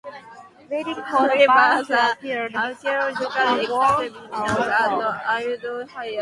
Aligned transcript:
waiting 0.67 0.95
for 0.95 1.27
the 1.27 1.45
band 1.45 1.85
to 1.85 2.11
appear 2.13 2.45
and 2.47 3.17
took 3.17 3.35
a 3.35 3.71
walk 3.71 3.99
around 4.33 5.61
the 5.61 5.87
park. 5.93 6.13